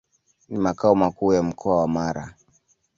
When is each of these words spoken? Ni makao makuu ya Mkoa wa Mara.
Ni 0.49 0.57
makao 0.57 0.95
makuu 0.95 1.33
ya 1.33 1.43
Mkoa 1.43 1.77
wa 1.77 1.87
Mara. 1.87 2.35